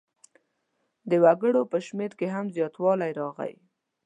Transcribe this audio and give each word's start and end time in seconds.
د 1.09 1.11
وګړو 1.23 1.61
په 1.71 1.77
شمېر 1.85 2.11
کې 2.19 2.27
هم 2.35 2.45
زیاتوالی 2.55 3.11
راغی. 3.19 3.53